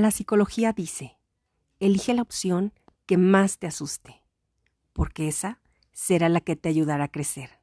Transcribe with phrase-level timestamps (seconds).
[0.00, 1.18] La psicología dice,
[1.78, 2.72] elige la opción
[3.04, 4.22] que más te asuste,
[4.94, 5.60] porque esa
[5.92, 7.59] será la que te ayudará a crecer.